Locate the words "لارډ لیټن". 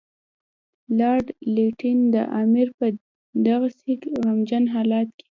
0.99-1.97